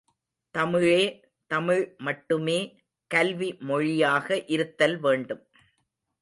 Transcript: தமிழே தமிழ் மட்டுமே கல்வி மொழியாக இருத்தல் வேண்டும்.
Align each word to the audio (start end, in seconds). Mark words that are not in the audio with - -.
தமிழே 0.55 1.01
தமிழ் 1.51 1.83
மட்டுமே 1.97 2.57
கல்வி 3.11 3.57
மொழியாக 3.61 4.43
இருத்தல் 4.47 4.97
வேண்டும். 4.99 5.43